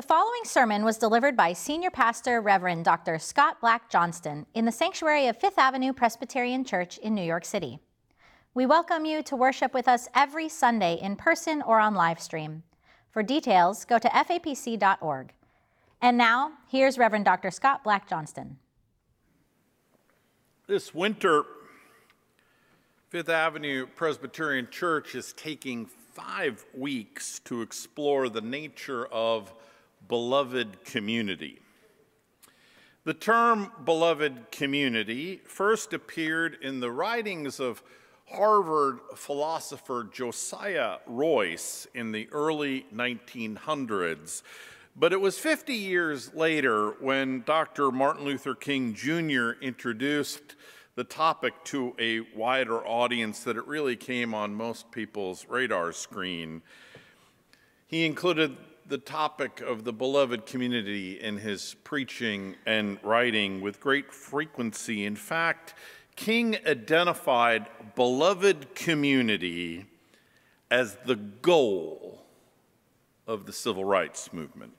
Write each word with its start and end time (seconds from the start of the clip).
The 0.00 0.06
following 0.06 0.44
sermon 0.44 0.82
was 0.82 0.96
delivered 0.96 1.36
by 1.36 1.52
Senior 1.52 1.90
Pastor 1.90 2.40
Reverend 2.40 2.86
Dr. 2.86 3.18
Scott 3.18 3.60
Black 3.60 3.90
Johnston 3.90 4.46
in 4.54 4.64
the 4.64 4.72
sanctuary 4.72 5.26
of 5.26 5.36
Fifth 5.36 5.58
Avenue 5.58 5.92
Presbyterian 5.92 6.64
Church 6.64 6.96
in 6.96 7.14
New 7.14 7.22
York 7.22 7.44
City. 7.44 7.80
We 8.54 8.64
welcome 8.64 9.04
you 9.04 9.22
to 9.22 9.36
worship 9.36 9.74
with 9.74 9.86
us 9.86 10.08
every 10.14 10.48
Sunday 10.48 10.98
in 11.02 11.16
person 11.16 11.60
or 11.60 11.78
on 11.80 11.94
live 11.94 12.18
stream. 12.18 12.62
For 13.10 13.22
details, 13.22 13.84
go 13.84 13.98
to 13.98 14.08
fapc.org. 14.08 15.34
And 16.00 16.16
now, 16.16 16.52
here's 16.66 16.96
Reverend 16.96 17.26
Dr. 17.26 17.50
Scott 17.50 17.84
Black 17.84 18.08
Johnston. 18.08 18.56
This 20.66 20.94
winter, 20.94 21.44
Fifth 23.10 23.28
Avenue 23.28 23.86
Presbyterian 23.86 24.68
Church 24.70 25.14
is 25.14 25.34
taking 25.34 25.84
five 25.84 26.64
weeks 26.74 27.38
to 27.40 27.60
explore 27.60 28.30
the 28.30 28.40
nature 28.40 29.04
of 29.08 29.52
beloved 30.10 30.84
community. 30.84 31.60
The 33.04 33.14
term 33.14 33.70
beloved 33.84 34.50
community 34.50 35.40
first 35.46 35.92
appeared 35.92 36.58
in 36.60 36.80
the 36.80 36.90
writings 36.90 37.60
of 37.60 37.80
Harvard 38.28 38.98
philosopher 39.14 40.08
Josiah 40.12 40.96
Royce 41.06 41.86
in 41.94 42.10
the 42.10 42.28
early 42.32 42.86
1900s. 42.92 44.42
But 44.96 45.12
it 45.12 45.20
was 45.20 45.38
50 45.38 45.74
years 45.74 46.34
later 46.34 46.90
when 47.00 47.44
Dr. 47.46 47.92
Martin 47.92 48.24
Luther 48.24 48.56
King 48.56 48.94
Jr. 48.94 49.52
introduced 49.62 50.56
the 50.96 51.04
topic 51.04 51.54
to 51.66 51.94
a 52.00 52.20
wider 52.36 52.84
audience 52.84 53.44
that 53.44 53.56
it 53.56 53.64
really 53.64 53.94
came 53.94 54.34
on 54.34 54.56
most 54.56 54.90
people's 54.90 55.46
radar 55.48 55.92
screen. 55.92 56.62
He 57.86 58.04
included 58.04 58.56
the 58.90 58.98
topic 58.98 59.60
of 59.60 59.84
the 59.84 59.92
beloved 59.92 60.44
community 60.46 61.20
in 61.20 61.38
his 61.38 61.76
preaching 61.84 62.56
and 62.66 62.98
writing 63.04 63.60
with 63.60 63.78
great 63.78 64.12
frequency. 64.12 65.04
In 65.04 65.14
fact, 65.14 65.74
King 66.16 66.58
identified 66.66 67.68
beloved 67.94 68.74
community 68.74 69.86
as 70.72 70.96
the 71.06 71.14
goal 71.14 72.26
of 73.28 73.46
the 73.46 73.52
civil 73.52 73.84
rights 73.84 74.32
movement. 74.32 74.72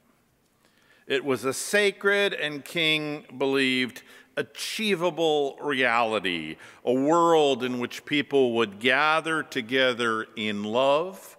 It 1.08 1.23
was 1.23 1.45
a 1.45 1.53
sacred 1.53 2.33
and 2.33 2.66
King 2.66 3.23
believed 3.38 4.03
achievable 4.36 5.58
reality, 5.61 6.58
a 6.83 6.91
world 6.91 7.64
in 7.64 7.80
which 7.80 8.03
people 8.03 8.52
would 8.55 8.80
gather 8.80 9.41
together 9.41 10.27
in 10.36 10.66
love, 10.66 11.38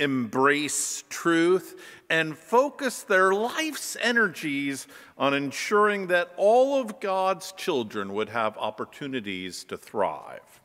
embrace 0.00 1.04
truth, 1.10 1.78
and 2.10 2.36
focus 2.36 3.02
their 3.02 3.32
life's 3.32 3.96
energies 4.00 4.86
on 5.16 5.34
ensuring 5.34 6.08
that 6.08 6.32
all 6.36 6.80
of 6.80 7.00
God's 7.00 7.52
children 7.52 8.12
would 8.14 8.28
have 8.28 8.56
opportunities 8.58 9.64
to 9.64 9.76
thrive. 9.76 10.60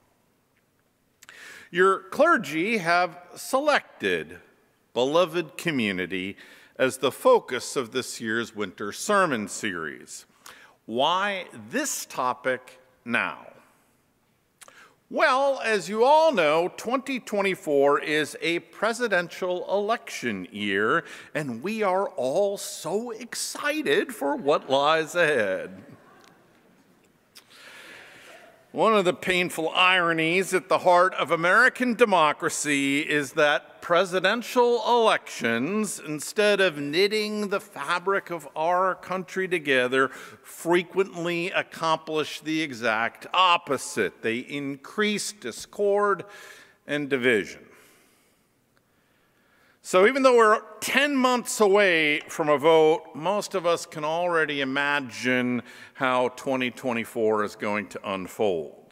Your 1.72 2.04
clergy 2.10 2.78
have 2.78 3.18
selected 3.36 4.40
beloved 4.94 5.58
community 5.58 6.36
as 6.78 6.98
the 6.98 7.12
focus 7.12 7.76
of 7.76 7.92
this 7.92 8.20
year's 8.20 8.56
winter 8.56 8.92
sermon 8.92 9.48
series. 9.48 10.26
Why 10.86 11.46
this 11.70 12.06
topic 12.06 12.80
now? 13.06 13.46
Well, 15.12 15.60
as 15.66 15.90
you 15.90 16.04
all 16.04 16.32
know, 16.32 16.68
2024 16.78 18.00
is 18.02 18.38
a 18.44 18.60
presidential 18.60 19.66
election 19.68 20.48
year, 20.52 21.04
and 21.34 21.64
we 21.64 21.82
are 21.82 22.10
all 22.10 22.60
so 22.60 23.10
excited 23.10 24.14
for 24.14 24.36
what 24.36 24.70
lies 24.70 25.16
ahead. 25.16 25.82
One 28.72 28.96
of 28.96 29.04
the 29.04 29.16
painful 29.16 29.70
ironies 29.70 30.54
at 30.54 30.70
the 30.70 30.78
heart 30.78 31.16
of 31.16 31.32
American 31.32 31.96
democracy 31.96 33.00
is 33.00 33.34
that 33.34 33.79
presidential 33.90 34.84
elections, 34.88 36.00
instead 36.00 36.62
of 36.62 36.78
knitting 36.78 37.48
the 37.48 37.60
fabric 37.60 38.30
of 38.30 38.48
our 38.56 38.94
country 38.94 39.48
together, 39.48 40.10
frequently 40.44 41.50
accomplish 41.50 42.40
the 42.42 42.62
exact 42.62 43.26
opposite. 43.34 44.22
They 44.22 44.38
increase 44.38 45.32
discord 45.32 46.24
and 46.86 47.10
division. 47.10 47.66
So, 49.82 50.06
even 50.06 50.22
though 50.22 50.38
we're 50.38 50.62
10 50.82 51.16
months 51.16 51.60
away 51.60 52.20
from 52.28 52.48
a 52.50 52.60
vote, 52.60 53.16
most 53.16 53.56
of 53.56 53.66
us 53.66 53.88
can 53.88 54.04
already 54.04 54.62
imagine 54.62 55.64
how 55.96 56.28
2024 56.28 57.44
is 57.44 57.56
going 57.56 57.88
to 57.88 58.00
unfold. 58.14 58.89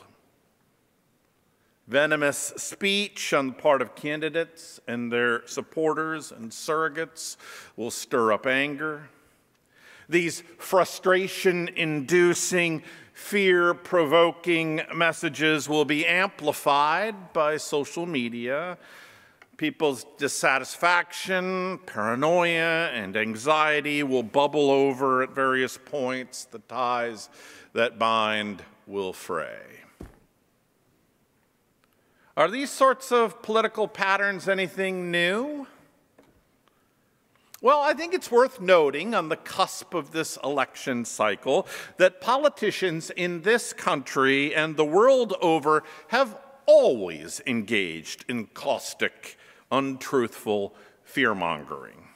Venomous 1.88 2.54
speech 2.58 3.34
on 3.34 3.48
the 3.48 3.54
part 3.54 3.82
of 3.82 3.96
candidates 3.96 4.80
and 4.88 5.12
their 5.12 5.48
supporters 5.48 6.32
and 6.32 6.52
surrogates 6.52 7.38
will 7.76 7.92
stir 7.92 8.34
up 8.34 8.46
anger. 8.46 9.10
These 10.10 10.44
frustration 10.58 11.70
inducing, 11.70 12.84
fear 13.14 13.74
provoking 13.74 14.82
messages 14.94 15.70
will 15.70 15.86
be 15.86 16.06
amplified 16.06 17.34
by 17.34 17.58
social 17.58 18.06
media 18.06 18.78
People's 19.58 20.06
dissatisfaction, 20.20 21.80
paranoia, 21.88 22.92
and 22.94 23.18
anxiety 23.18 24.04
will 24.04 24.22
bubble 24.22 24.70
over 24.70 25.24
at 25.24 25.32
various 25.32 25.80
points. 25.84 26.46
The 26.46 26.60
ties 26.60 27.30
that 27.74 27.98
bind 27.98 28.62
will 28.86 29.14
fray. 29.14 29.58
Are 32.38 32.48
these 32.48 32.70
sorts 32.70 33.12
of 33.12 33.42
political 33.42 33.88
patterns 33.88 34.48
anything 34.48 35.10
new? 35.10 35.66
Well, 37.64 37.82
I 37.82 37.96
think 37.96 38.14
it's 38.14 38.30
worth 38.30 38.62
noting 38.62 39.16
on 39.16 39.30
the 39.30 39.38
cusp 39.38 39.96
of 39.96 40.12
this 40.12 40.38
election 40.44 41.04
cycle 41.04 41.66
that 41.98 42.22
politicians 42.22 43.10
in 43.10 43.42
this 43.42 43.74
country 43.74 44.54
and 44.54 44.78
the 44.78 44.86
world 44.86 45.34
over 45.42 45.84
have 46.10 46.38
always 46.68 47.42
engaged 47.48 48.24
in 48.30 48.46
caustic 48.54 49.36
untruthful 49.72 50.76
fear 51.04 51.34
mongering. 51.34 52.10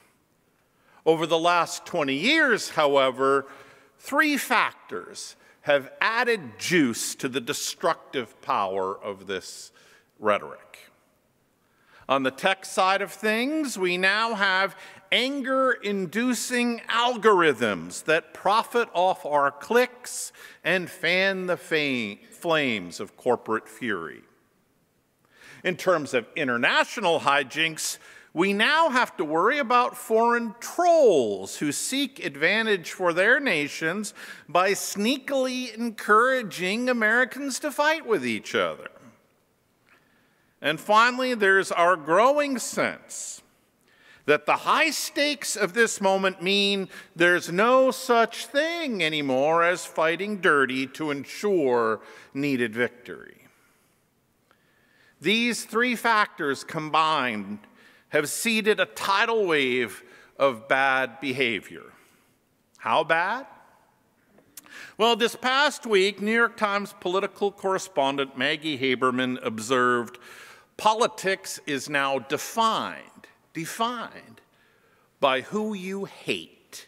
Over 1.03 1.25
the 1.25 1.39
last 1.39 1.87
20 1.87 2.13
years, 2.13 2.69
however, 2.69 3.47
three 3.97 4.37
factors 4.37 5.35
have 5.61 5.91
added 5.99 6.59
juice 6.59 7.15
to 7.15 7.27
the 7.27 7.41
destructive 7.41 8.39
power 8.43 8.95
of 8.95 9.25
this 9.25 9.71
rhetoric. 10.21 10.77
On 12.07 12.23
the 12.23 12.31
tech 12.31 12.65
side 12.65 13.01
of 13.01 13.11
things, 13.11 13.77
we 13.77 13.97
now 13.97 14.35
have 14.35 14.75
anger 15.11 15.71
inducing 15.71 16.79
algorithms 16.89 18.03
that 18.05 18.33
profit 18.33 18.89
off 18.93 19.25
our 19.25 19.51
clicks 19.51 20.31
and 20.63 20.89
fan 20.89 21.47
the 21.47 21.57
flames 21.57 22.99
of 22.99 23.17
corporate 23.17 23.67
fury. 23.67 24.21
In 25.63 25.75
terms 25.77 26.13
of 26.13 26.27
international 26.35 27.21
hijinks, 27.21 27.97
we 28.33 28.53
now 28.53 28.89
have 28.89 29.15
to 29.17 29.25
worry 29.25 29.59
about 29.59 29.97
foreign 29.97 30.55
trolls 30.59 31.57
who 31.57 31.71
seek 31.71 32.25
advantage 32.25 32.91
for 32.91 33.13
their 33.13 33.39
nations 33.39 34.13
by 34.47 34.71
sneakily 34.71 35.73
encouraging 35.75 36.89
Americans 36.89 37.59
to 37.59 37.71
fight 37.71 38.05
with 38.05 38.25
each 38.25 38.55
other. 38.55 38.89
And 40.61 40.79
finally, 40.79 41.33
there's 41.33 41.72
our 41.72 41.95
growing 41.95 42.59
sense 42.59 43.41
that 44.25 44.45
the 44.45 44.57
high 44.57 44.91
stakes 44.91 45.55
of 45.55 45.73
this 45.73 45.99
moment 45.99 46.41
mean 46.41 46.88
there's 47.16 47.52
no 47.52 47.90
such 47.90 48.46
thing 48.46 49.03
anymore 49.03 49.63
as 49.63 49.85
fighting 49.85 50.37
dirty 50.37 50.85
to 50.87 51.09
ensure 51.09 52.02
needed 52.34 52.73
victory. 52.73 53.47
These 55.19 55.66
three 55.66 55.96
factors 55.96 56.63
combined 56.63 57.59
have 58.09 58.29
seeded 58.29 58.79
a 58.79 58.85
tidal 58.85 59.46
wave 59.46 60.03
of 60.37 60.67
bad 60.67 61.19
behavior. 61.19 61.93
How 62.78 63.03
bad? 63.03 63.46
Well, 64.97 65.16
this 65.16 65.35
past 65.35 65.85
week, 65.85 66.22
New 66.22 66.34
York 66.34 66.58
Times 66.58 66.93
political 66.99 67.52
correspondent 67.52 68.37
Maggie 68.37 68.78
Haberman 68.78 69.43
observed 69.46 70.17
politics 70.78 71.59
is 71.66 71.90
now 71.90 72.20
defined, 72.20 73.28
defined 73.53 74.41
by 75.20 75.41
who 75.41 75.73
you 75.73 76.06
hate 76.06 76.88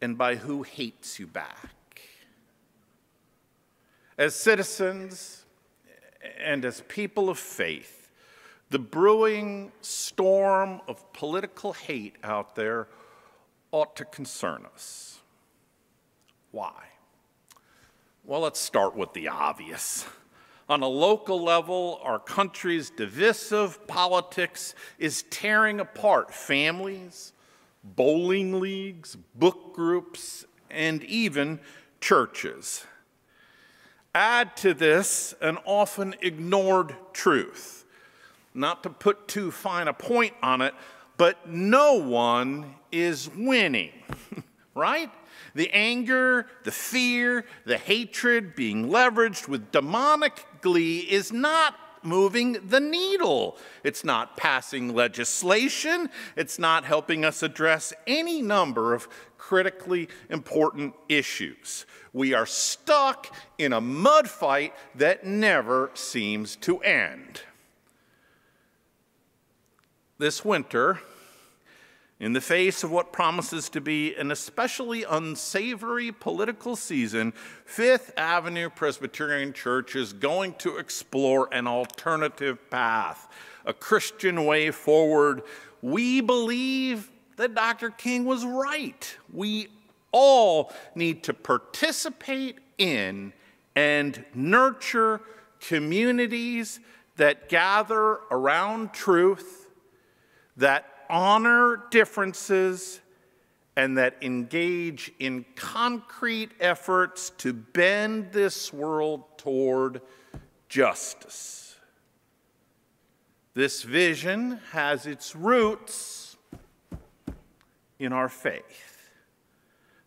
and 0.00 0.18
by 0.18 0.36
who 0.36 0.62
hates 0.62 1.18
you 1.18 1.26
back. 1.26 2.00
As 4.18 4.34
citizens, 4.34 5.44
and 6.38 6.64
as 6.64 6.82
people 6.88 7.28
of 7.28 7.38
faith, 7.38 8.10
the 8.70 8.78
brewing 8.78 9.72
storm 9.80 10.80
of 10.88 11.12
political 11.12 11.72
hate 11.72 12.16
out 12.24 12.56
there 12.56 12.88
ought 13.70 13.94
to 13.96 14.04
concern 14.04 14.66
us. 14.74 15.20
Why? 16.50 16.84
Well, 18.24 18.40
let's 18.40 18.58
start 18.58 18.96
with 18.96 19.12
the 19.12 19.28
obvious. 19.28 20.04
On 20.68 20.82
a 20.82 20.88
local 20.88 21.40
level, 21.40 22.00
our 22.02 22.18
country's 22.18 22.90
divisive 22.90 23.86
politics 23.86 24.74
is 24.98 25.22
tearing 25.30 25.78
apart 25.78 26.34
families, 26.34 27.32
bowling 27.84 28.58
leagues, 28.58 29.16
book 29.36 29.74
groups, 29.74 30.44
and 30.68 31.04
even 31.04 31.60
churches. 32.00 32.84
Add 34.12 34.56
to 34.58 34.74
this 34.74 35.34
an 35.40 35.58
often 35.64 36.14
ignored 36.20 36.96
truth. 37.12 37.84
Not 38.52 38.82
to 38.82 38.90
put 38.90 39.28
too 39.28 39.52
fine 39.52 39.86
a 39.86 39.92
point 39.92 40.34
on 40.42 40.62
it, 40.62 40.74
but 41.16 41.48
no 41.48 41.94
one 41.94 42.74
is 42.90 43.30
winning, 43.36 43.92
right? 44.74 45.10
The 45.56 45.70
anger, 45.72 46.46
the 46.64 46.70
fear, 46.70 47.46
the 47.64 47.78
hatred 47.78 48.54
being 48.54 48.88
leveraged 48.88 49.48
with 49.48 49.72
demonic 49.72 50.44
glee 50.60 50.98
is 50.98 51.32
not 51.32 51.74
moving 52.02 52.58
the 52.68 52.78
needle. 52.78 53.56
It's 53.82 54.04
not 54.04 54.36
passing 54.36 54.94
legislation. 54.94 56.10
It's 56.36 56.58
not 56.58 56.84
helping 56.84 57.24
us 57.24 57.42
address 57.42 57.94
any 58.06 58.42
number 58.42 58.92
of 58.92 59.08
critically 59.38 60.10
important 60.28 60.92
issues. 61.08 61.86
We 62.12 62.34
are 62.34 62.44
stuck 62.44 63.34
in 63.56 63.72
a 63.72 63.80
mud 63.80 64.28
fight 64.28 64.74
that 64.94 65.24
never 65.24 65.90
seems 65.94 66.56
to 66.56 66.80
end. 66.80 67.40
This 70.18 70.44
winter, 70.44 71.00
in 72.18 72.32
the 72.32 72.40
face 72.40 72.82
of 72.82 72.90
what 72.90 73.12
promises 73.12 73.68
to 73.68 73.80
be 73.80 74.14
an 74.14 74.30
especially 74.30 75.04
unsavory 75.04 76.10
political 76.12 76.74
season, 76.74 77.32
Fifth 77.66 78.12
Avenue 78.16 78.70
Presbyterian 78.70 79.52
Church 79.52 79.94
is 79.94 80.14
going 80.14 80.54
to 80.54 80.78
explore 80.78 81.52
an 81.52 81.66
alternative 81.66 82.70
path, 82.70 83.28
a 83.66 83.74
Christian 83.74 84.46
way 84.46 84.70
forward. 84.70 85.42
We 85.82 86.22
believe 86.22 87.10
that 87.36 87.54
Dr. 87.54 87.90
King 87.90 88.24
was 88.24 88.46
right. 88.46 89.16
We 89.30 89.68
all 90.10 90.72
need 90.94 91.22
to 91.24 91.34
participate 91.34 92.58
in 92.78 93.34
and 93.74 94.24
nurture 94.34 95.20
communities 95.60 96.80
that 97.16 97.50
gather 97.50 98.20
around 98.30 98.94
truth, 98.94 99.68
that 100.56 100.95
honor 101.08 101.82
differences 101.90 103.00
and 103.76 103.98
that 103.98 104.16
engage 104.22 105.12
in 105.18 105.44
concrete 105.54 106.50
efforts 106.60 107.30
to 107.38 107.52
bend 107.52 108.32
this 108.32 108.72
world 108.72 109.22
toward 109.36 110.00
justice. 110.68 111.76
This 113.54 113.82
vision 113.82 114.60
has 114.72 115.06
its 115.06 115.36
roots 115.36 116.36
in 117.98 118.12
our 118.12 118.28
faith. 118.28 119.10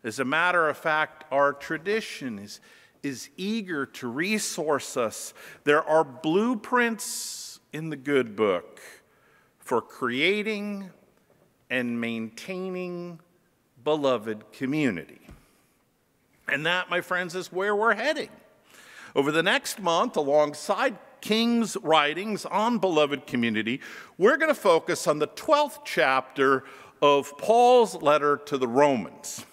As 0.03 0.19
a 0.19 0.25
matter 0.25 0.69
of 0.69 0.77
fact, 0.77 1.25
our 1.31 1.53
tradition 1.53 2.39
is, 2.39 2.59
is 3.03 3.29
eager 3.37 3.85
to 3.85 4.07
resource 4.07 4.95
us. 4.97 5.33
There 5.63 5.83
are 5.83 6.03
blueprints 6.03 7.59
in 7.73 7.89
the 7.89 7.95
good 7.95 8.35
book 8.35 8.79
for 9.69 9.83
creating 9.83 10.89
and 11.69 12.01
maintaining 12.01 13.19
beloved 13.83 14.51
community. 14.51 15.21
And 16.51 16.65
that, 16.65 16.89
my 16.89 17.01
friends, 17.01 17.35
is 17.35 17.51
where 17.51 17.75
we're 17.75 17.93
heading. 17.93 18.29
Over 19.15 19.31
the 19.31 19.43
next 19.43 19.79
month, 19.79 20.17
alongside 20.17 20.97
King's 21.21 21.77
writings 21.83 22.45
on 22.45 22.79
beloved 22.79 23.27
community, 23.27 23.79
we're 24.17 24.37
going 24.37 24.49
to 24.49 24.59
focus 24.59 25.05
on 25.05 25.19
the 25.19 25.27
12th 25.27 25.81
chapter 25.85 26.63
of 26.99 27.37
Paul's 27.37 27.93
letter 28.01 28.37
to 28.45 28.57
the 28.57 28.67
Romans. 28.67 29.45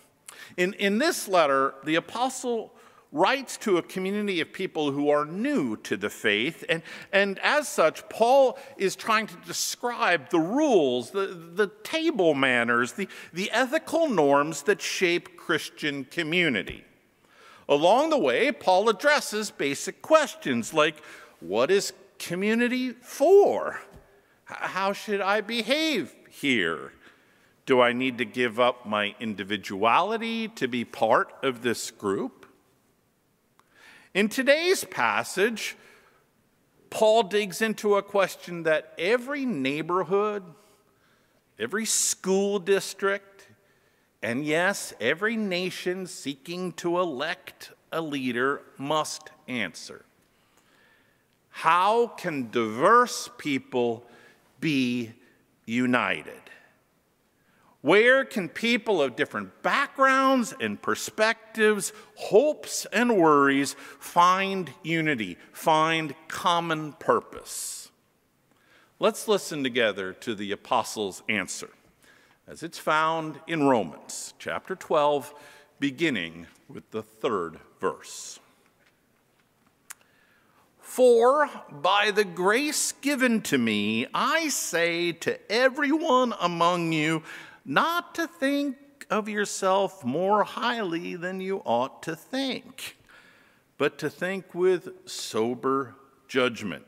In, 0.56 0.72
in 0.78 0.96
this 0.96 1.28
letter, 1.28 1.74
the 1.84 1.96
apostle 1.96 2.72
writes 3.12 3.56
to 3.58 3.78
a 3.78 3.82
community 3.82 4.40
of 4.40 4.52
people 4.52 4.90
who 4.90 5.08
are 5.08 5.24
new 5.24 5.76
to 5.76 5.96
the 5.96 6.10
faith. 6.10 6.64
And, 6.68 6.82
and 7.12 7.38
as 7.38 7.68
such, 7.68 8.08
Paul 8.08 8.58
is 8.76 8.96
trying 8.96 9.26
to 9.28 9.36
describe 9.46 10.30
the 10.30 10.40
rules, 10.40 11.10
the, 11.10 11.26
the 11.26 11.70
table 11.82 12.34
manners, 12.34 12.92
the, 12.92 13.08
the 13.32 13.50
ethical 13.52 14.08
norms 14.08 14.62
that 14.62 14.82
shape 14.82 15.36
Christian 15.36 16.04
community. 16.04 16.84
Along 17.68 18.10
the 18.10 18.18
way, 18.18 18.52
Paul 18.52 18.88
addresses 18.88 19.50
basic 19.50 20.02
questions 20.02 20.72
like 20.72 21.02
what 21.40 21.70
is 21.70 21.92
community 22.18 22.92
for? 22.92 23.80
How 24.44 24.92
should 24.92 25.20
I 25.20 25.40
behave 25.40 26.14
here? 26.30 26.92
Do 27.66 27.80
I 27.80 27.92
need 27.92 28.18
to 28.18 28.24
give 28.24 28.60
up 28.60 28.86
my 28.86 29.16
individuality 29.18 30.46
to 30.48 30.68
be 30.68 30.84
part 30.84 31.32
of 31.42 31.62
this 31.62 31.90
group? 31.90 32.45
In 34.16 34.30
today's 34.30 34.82
passage, 34.82 35.76
Paul 36.88 37.24
digs 37.24 37.60
into 37.60 37.96
a 37.96 38.02
question 38.02 38.62
that 38.62 38.94
every 38.98 39.44
neighborhood, 39.44 40.42
every 41.58 41.84
school 41.84 42.58
district, 42.58 43.46
and 44.22 44.42
yes, 44.42 44.94
every 45.02 45.36
nation 45.36 46.06
seeking 46.06 46.72
to 46.72 46.98
elect 46.98 47.72
a 47.92 48.00
leader 48.00 48.62
must 48.78 49.28
answer. 49.48 50.06
How 51.50 52.06
can 52.06 52.50
diverse 52.50 53.28
people 53.36 54.02
be 54.60 55.12
united? 55.66 56.45
Where 57.86 58.24
can 58.24 58.48
people 58.48 59.00
of 59.00 59.14
different 59.14 59.62
backgrounds 59.62 60.52
and 60.60 60.82
perspectives, 60.82 61.92
hopes 62.16 62.84
and 62.86 63.16
worries 63.16 63.76
find 64.00 64.72
unity, 64.82 65.38
find 65.52 66.16
common 66.26 66.94
purpose? 66.94 67.92
Let's 68.98 69.28
listen 69.28 69.62
together 69.62 70.12
to 70.14 70.34
the 70.34 70.50
apostles' 70.50 71.22
answer 71.28 71.68
as 72.48 72.64
it's 72.64 72.80
found 72.80 73.38
in 73.46 73.68
Romans 73.68 74.34
chapter 74.36 74.74
12, 74.74 75.32
beginning 75.78 76.48
with 76.68 76.90
the 76.90 77.04
third 77.04 77.60
verse. 77.80 78.40
For 80.80 81.48
by 81.70 82.10
the 82.10 82.24
grace 82.24 82.90
given 83.00 83.42
to 83.42 83.58
me, 83.58 84.08
I 84.12 84.48
say 84.48 85.12
to 85.12 85.38
everyone 85.52 86.34
among 86.40 86.92
you, 86.92 87.22
not 87.66 88.14
to 88.14 88.28
think 88.28 88.76
of 89.10 89.28
yourself 89.28 90.04
more 90.04 90.44
highly 90.44 91.16
than 91.16 91.40
you 91.40 91.60
ought 91.64 92.02
to 92.04 92.14
think, 92.14 92.96
but 93.76 93.98
to 93.98 94.08
think 94.08 94.54
with 94.54 94.88
sober 95.08 95.96
judgment, 96.28 96.84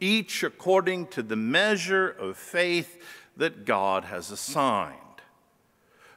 each 0.00 0.44
according 0.44 1.08
to 1.08 1.22
the 1.22 1.36
measure 1.36 2.08
of 2.08 2.36
faith 2.36 3.02
that 3.36 3.64
God 3.64 4.04
has 4.04 4.30
assigned. 4.30 4.94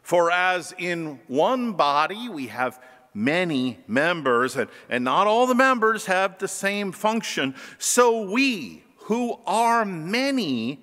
For 0.03 0.31
as 0.31 0.73
in 0.77 1.19
one 1.27 1.73
body 1.73 2.29
we 2.29 2.47
have 2.47 2.79
many 3.13 3.79
members, 3.87 4.55
and, 4.55 4.69
and 4.87 5.03
not 5.03 5.25
all 5.25 5.47
the 5.47 5.55
members 5.55 6.05
have 6.05 6.37
the 6.37 6.47
same 6.47 6.91
function, 6.91 7.55
so 7.79 8.21
we, 8.21 8.83
who 8.97 9.39
are 9.47 9.83
many, 9.83 10.79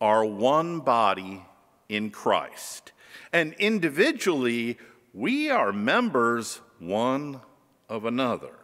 are 0.00 0.24
one 0.24 0.80
body 0.80 1.42
in 1.88 2.10
Christ. 2.10 2.92
And 3.32 3.54
individually, 3.54 4.78
we 5.12 5.50
are 5.50 5.72
members 5.72 6.60
one 6.78 7.40
of 7.88 8.04
another. 8.04 8.54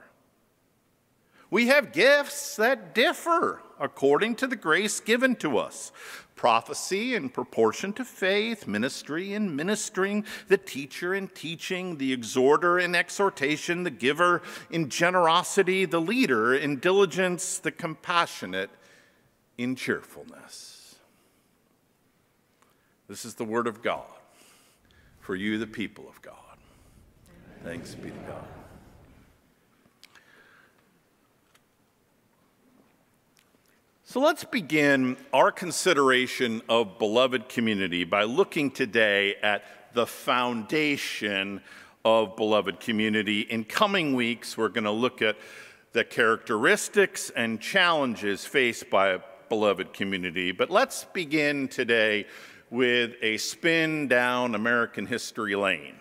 We 1.51 1.69
have 1.69 1.93
gifts 1.93 2.57
that 2.57 2.95
differ 2.95 3.63
according 3.79 4.37
to 4.37 4.47
the 4.47 4.57
grace 4.57 5.01
given 5.01 5.37
to 5.37 5.59
us 5.59 5.93
prophecy 6.35 7.15
in 7.15 7.29
proportion 7.29 7.93
to 7.93 8.05
faith, 8.05 8.67
ministry 8.67 9.35
in 9.35 9.55
ministering, 9.55 10.25
the 10.49 10.59
teacher 10.59 11.15
in 11.15 11.29
teaching, 11.29 11.97
the 11.97 12.13
exhorter 12.13 12.79
in 12.79 12.95
exhortation, 12.95 13.85
the 13.85 13.91
giver 13.91 14.43
in 14.71 14.89
generosity, 14.89 15.85
the 15.85 16.01
leader 16.01 16.55
in 16.55 16.77
diligence, 16.79 17.59
the 17.59 17.71
compassionate 17.71 18.71
in 19.57 19.77
cheerfulness. 19.77 20.74
This 23.07 23.25
is 23.25 23.35
the 23.35 23.45
word 23.45 23.67
of 23.67 23.83
God 23.83 24.07
for 25.21 25.35
you, 25.35 25.59
the 25.59 25.67
people 25.67 26.09
of 26.09 26.21
God. 26.23 26.35
Thanks 27.63 27.95
be 27.95 28.11
to 28.11 28.17
God. 28.27 28.45
So 34.05 34.21
let's 34.21 34.45
begin 34.45 35.17
our 35.33 35.51
consideration 35.51 36.63
of 36.69 36.99
beloved 36.99 37.49
community 37.49 38.05
by 38.05 38.25
looking 38.25 38.71
today 38.71 39.35
at 39.43 39.65
the 39.93 40.07
foundation 40.07 41.61
of 42.05 42.37
beloved 42.37 42.81
community. 42.81 43.41
In 43.41 43.65
coming 43.65 44.15
weeks, 44.15 44.57
we're 44.57 44.69
going 44.69 44.85
to 44.85 44.91
look 44.91 45.21
at 45.21 45.37
the 45.93 46.05
characteristics 46.05 47.31
and 47.31 47.61
challenges 47.61 48.45
faced 48.45 48.89
by 48.89 49.09
a 49.11 49.21
beloved 49.49 49.93
community. 49.93 50.53
But 50.53 50.71
let's 50.71 51.05
begin 51.05 51.69
today 51.69 52.27
with 52.75 53.15
a 53.23 53.37
spin 53.37 54.09
down 54.09 54.57
American 54.57 55.07
history 55.07 55.55
lane. 55.55 55.95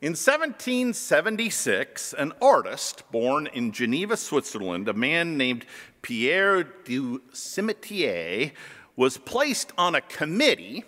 In 0.00 0.12
1776, 0.12 2.14
an 2.14 2.32
artist 2.40 3.02
born 3.12 3.46
in 3.48 3.72
Geneva, 3.72 4.16
Switzerland, 4.16 4.88
a 4.88 4.94
man 4.94 5.36
named 5.36 5.66
Pierre 6.00 6.62
du 6.62 7.20
Simitière, 7.30 8.52
was 8.96 9.18
placed 9.18 9.70
on 9.76 9.94
a 9.94 10.00
committee 10.00 10.84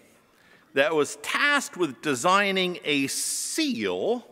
that 0.73 0.95
was 0.95 1.17
tasked 1.17 1.77
with 1.77 2.01
designing 2.01 2.79
a 2.87 3.09
seal 3.09 4.27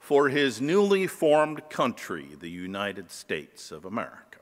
for 0.00 0.30
his 0.30 0.60
newly 0.60 1.06
formed 1.06 1.70
country, 1.70 2.30
the 2.40 2.50
United 2.50 3.12
States 3.12 3.70
of 3.70 3.84
America. 3.84 4.38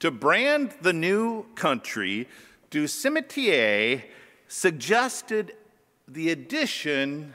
To 0.00 0.10
brand 0.10 0.74
the 0.80 0.92
new 0.92 1.44
country, 1.54 2.26
du 2.70 2.84
Simitière 2.84 4.02
suggested 4.46 5.52
the 6.06 6.30
addition 6.30 7.34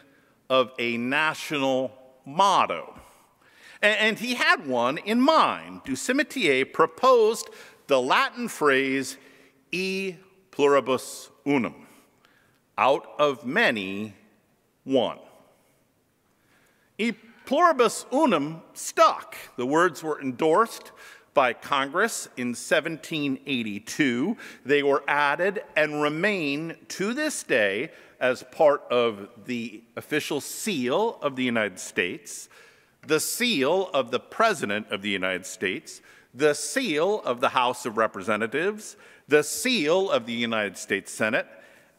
of 0.49 0.71
a 0.79 0.97
national 0.97 1.91
motto. 2.25 2.99
And 3.81 4.17
he 4.17 4.35
had 4.35 4.65
one 4.65 4.97
in 4.97 5.19
mind. 5.19 5.81
Du 5.83 5.93
Simitière 5.93 6.71
proposed 6.71 7.49
the 7.87 8.01
Latin 8.01 8.47
phrase 8.47 9.17
e 9.71 10.15
pluribus 10.51 11.29
unum, 11.45 11.87
out 12.77 13.07
of 13.19 13.45
many, 13.45 14.13
one. 14.85 15.19
E 16.97 17.11
pluribus 17.45 18.05
unum 18.13 18.61
stuck. 18.73 19.35
The 19.57 19.65
words 19.65 20.01
were 20.01 20.21
endorsed 20.21 20.91
by 21.33 21.53
Congress 21.53 22.27
in 22.37 22.49
1782. 22.49 24.37
They 24.65 24.83
were 24.83 25.03
added 25.07 25.63
and 25.75 26.01
remain 26.01 26.75
to 26.89 27.13
this 27.13 27.43
day 27.43 27.91
as 28.19 28.43
part 28.51 28.83
of 28.89 29.29
the 29.45 29.83
official 29.95 30.39
seal 30.39 31.19
of 31.21 31.35
the 31.35 31.43
United 31.43 31.79
States, 31.79 32.47
the 33.05 33.19
seal 33.19 33.89
of 33.93 34.11
the 34.11 34.19
President 34.19 34.87
of 34.91 35.01
the 35.01 35.09
United 35.09 35.45
States, 35.45 36.01
the 36.33 36.53
seal 36.53 37.21
of 37.25 37.41
the 37.41 37.49
House 37.49 37.85
of 37.85 37.97
Representatives, 37.97 38.95
the 39.27 39.43
seal 39.43 40.09
of 40.09 40.25
the 40.25 40.33
United 40.33 40.77
States 40.77 41.11
Senate, 41.11 41.47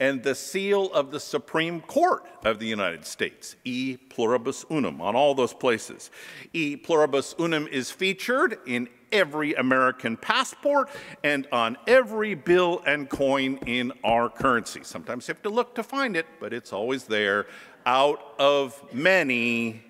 and 0.01 0.23
the 0.23 0.35
seal 0.35 0.93
of 0.93 1.11
the 1.11 1.21
Supreme 1.21 1.81
Court 1.81 2.25
of 2.45 2.59
the 2.59 2.67
United 2.67 3.05
States, 3.05 3.57
e 3.65 3.97
pluribus 3.97 4.65
unum, 4.71 5.01
on 5.01 5.15
all 5.15 5.35
those 5.35 5.55
places. 5.55 6.11
E 6.53 6.77
pluribus 6.77 7.35
unum 7.39 7.69
is 7.69 7.91
featured 7.91 8.59
in 8.67 8.89
every 9.13 9.55
American 9.55 10.17
passport 10.17 10.91
and 11.23 11.47
on 11.53 11.77
every 11.87 12.35
bill 12.35 12.83
and 12.87 13.09
coin 13.09 13.59
in 13.67 13.93
our 14.03 14.29
currency. 14.29 14.81
Sometimes 14.83 15.29
you 15.29 15.35
have 15.35 15.43
to 15.43 15.49
look 15.49 15.75
to 15.77 15.83
find 15.83 16.17
it, 16.17 16.27
but 16.41 16.53
it's 16.53 16.73
always 16.73 17.05
there. 17.05 17.47
Out 17.87 18.35
of 18.39 18.83
many, 18.93 19.85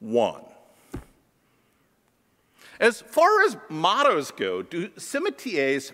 one. 0.00 0.42
As 2.80 3.00
far 3.00 3.42
as 3.42 3.56
mottos 3.68 4.30
go, 4.32 4.62
du 4.62 4.88
Simitière's 4.90 5.92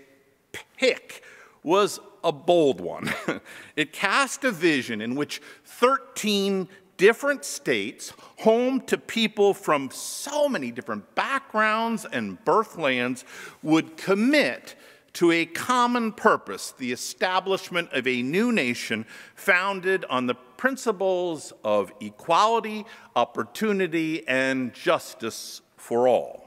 pick 0.76 1.22
was 1.62 2.00
a 2.24 2.32
bold 2.32 2.80
one. 2.80 3.12
it 3.76 3.92
cast 3.92 4.44
a 4.44 4.50
vision 4.50 5.00
in 5.00 5.14
which 5.14 5.40
13 5.64 6.68
different 6.96 7.44
states, 7.44 8.12
home 8.38 8.80
to 8.82 8.96
people 8.96 9.54
from 9.54 9.90
so 9.90 10.48
many 10.48 10.70
different 10.70 11.14
backgrounds 11.14 12.06
and 12.12 12.42
birthlands, 12.44 13.24
would 13.62 13.96
commit 13.96 14.76
to 15.14 15.30
a 15.30 15.44
common 15.44 16.12
purpose 16.12 16.72
the 16.78 16.92
establishment 16.92 17.92
of 17.92 18.06
a 18.06 18.22
new 18.22 18.52
nation 18.52 19.04
founded 19.34 20.04
on 20.06 20.26
the 20.26 20.34
principles 20.34 21.52
of 21.64 21.92
equality, 22.00 22.84
opportunity, 23.16 24.26
and 24.28 24.72
justice 24.72 25.60
for 25.76 26.08
all. 26.08 26.41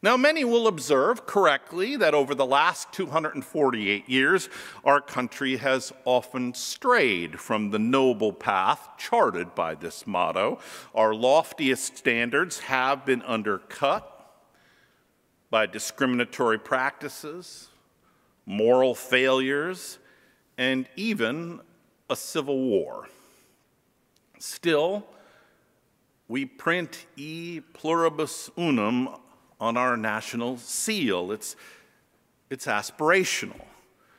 Now, 0.00 0.16
many 0.16 0.44
will 0.44 0.68
observe 0.68 1.26
correctly 1.26 1.96
that 1.96 2.14
over 2.14 2.32
the 2.32 2.46
last 2.46 2.92
248 2.92 4.08
years, 4.08 4.48
our 4.84 5.00
country 5.00 5.56
has 5.56 5.92
often 6.04 6.54
strayed 6.54 7.40
from 7.40 7.70
the 7.70 7.80
noble 7.80 8.32
path 8.32 8.90
charted 8.96 9.56
by 9.56 9.74
this 9.74 10.06
motto. 10.06 10.60
Our 10.94 11.14
loftiest 11.14 11.98
standards 11.98 12.60
have 12.60 13.04
been 13.04 13.22
undercut 13.22 14.14
by 15.50 15.66
discriminatory 15.66 16.60
practices, 16.60 17.68
moral 18.46 18.94
failures, 18.94 19.98
and 20.56 20.88
even 20.94 21.60
a 22.08 22.14
civil 22.14 22.60
war. 22.60 23.08
Still, 24.38 25.04
we 26.28 26.44
print 26.44 27.06
e 27.16 27.60
pluribus 27.72 28.48
unum 28.56 29.08
on 29.60 29.76
our 29.76 29.96
national 29.96 30.58
seal. 30.58 31.32
It's, 31.32 31.56
it's 32.50 32.66
aspirational. 32.66 33.60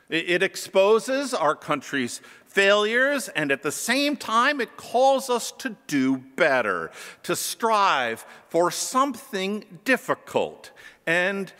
It, 0.08 0.28
it 0.28 0.42
exposes 0.42 1.32
our 1.32 1.54
country's 1.54 2.20
failures, 2.46 3.28
and 3.28 3.52
at 3.52 3.62
the 3.62 3.72
same 3.72 4.16
time, 4.16 4.60
it 4.60 4.76
calls 4.76 5.30
us 5.30 5.52
to 5.52 5.76
do 5.86 6.16
better, 6.18 6.90
to 7.22 7.36
strive 7.36 8.26
for 8.48 8.70
something 8.70 9.64
difficult 9.84 10.72
and, 11.06 11.52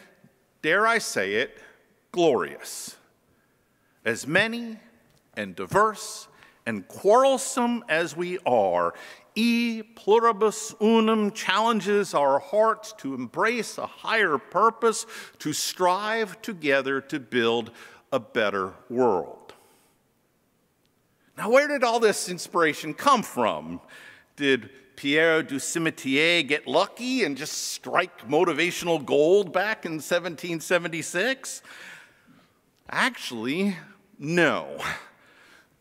dare 0.63 0.87
I 0.87 0.99
say 0.99 1.35
it, 1.35 1.59
glorious. 2.13 2.97
As 4.05 4.27
many 4.27 4.79
and 5.37 5.55
diverse 5.55 6.29
and 6.67 6.87
quarrelsome 6.87 7.85
as 7.89 8.17
we 8.17 8.39
are, 8.47 8.95
E 9.35 9.83
pluribus 9.83 10.75
unum 10.81 11.31
challenges 11.31 12.15
our 12.15 12.39
hearts 12.39 12.93
to 12.99 13.15
embrace 13.15 13.79
a 13.79 13.87
higher 13.87 14.39
purpose, 14.39 15.07
to 15.39 15.53
strive 15.53 16.41
together 16.43 17.01
to 17.03 17.21
build 17.21 17.71
a 18.13 18.19
better 18.19 18.75
world. 18.89 19.55
Now, 21.37 21.51
where 21.51 21.69
did 21.69 21.85
all 21.85 22.01
this 22.01 22.29
inspiration 22.29 22.93
come 22.93 23.23
from? 23.23 23.81
Did 24.37 24.71
Pierre 24.97 25.43
du 25.43 25.57
Simitière 25.57 26.47
get 26.47 26.67
lucky 26.67 27.25
and 27.25 27.37
just 27.37 27.73
strike 27.73 28.29
motivational 28.29 29.03
gold 29.03 29.53
back 29.53 29.87
in 29.87 29.93
1776? 29.93 31.63
Actually, 32.91 33.77
no. 34.19 34.77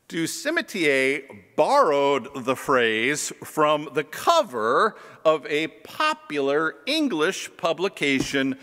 Du 0.09 0.23
Simitière 0.23 1.21
borrowed 1.55 2.29
the 2.43 2.55
phrase 2.55 3.31
from 3.43 3.89
the 3.93 4.03
cover 4.03 4.95
of 5.23 5.45
a 5.45 5.67
popular 5.67 6.77
English 6.87 7.51
publication, 7.57 8.57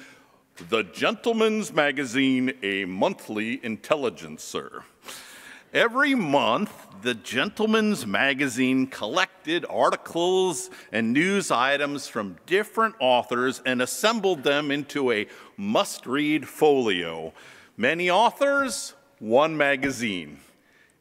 The 0.70 0.82
Gentleman's 0.82 1.72
Magazine, 1.72 2.52
a 2.64 2.84
monthly 2.86 3.64
intelligencer. 3.64 4.82
Every 5.72 6.16
month, 6.16 6.72
the 7.02 7.14
Gentleman's 7.14 8.04
Magazine 8.04 8.88
collected 8.88 9.64
articles 9.70 10.68
and 10.90 11.12
news 11.12 11.52
items 11.52 12.08
from 12.08 12.38
different 12.46 12.96
authors 12.98 13.62
and 13.64 13.80
assembled 13.80 14.42
them 14.42 14.72
into 14.72 15.12
a 15.12 15.28
must 15.56 16.06
read 16.06 16.48
folio. 16.48 17.32
Many 17.76 18.10
authors, 18.10 18.94
one 19.20 19.56
magazine 19.56 20.40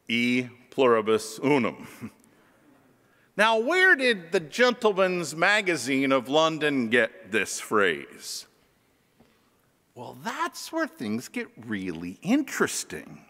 e 0.08 0.48
pluribus 0.70 1.38
unum. 1.42 2.10
Now, 3.36 3.58
where 3.58 3.94
did 3.94 4.32
the 4.32 4.40
Gentleman's 4.40 5.36
Magazine 5.36 6.10
of 6.10 6.28
London 6.28 6.88
get 6.88 7.32
this 7.32 7.60
phrase? 7.60 8.46
Well, 9.94 10.16
that's 10.24 10.72
where 10.72 10.86
things 10.86 11.28
get 11.28 11.48
really 11.66 12.18
interesting. 12.22 13.26